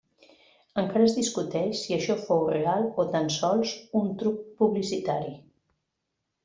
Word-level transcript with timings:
Encara 0.81 1.05
es 1.07 1.13
discuteix 1.17 1.83
si 1.83 1.97
això 1.97 2.15
fou 2.23 2.41
real 2.55 2.89
o 3.05 3.07
tan 3.17 3.31
sols 3.37 3.75
un 4.01 4.13
truc 4.23 4.43
publicitari. 4.63 5.41